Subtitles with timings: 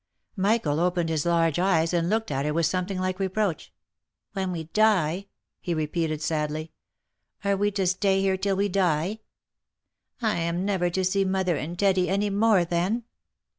[0.35, 3.71] Michael opened his large eyes and looked at her with something like reproach.
[4.33, 5.27] "When we die?"
[5.59, 6.71] he repeated sadly.
[7.45, 9.19] "Are we to stay here till we die?—
[10.19, 13.03] I am never to see mother and Teddy any more then?"